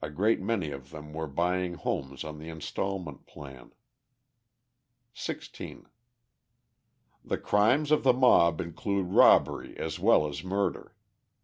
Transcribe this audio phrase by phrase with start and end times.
[0.00, 3.72] A great many of them were buying homes on the instalment plan.
[5.12, 5.86] 16.
[7.24, 10.94] The crimes of the mob include robbery as well as murder.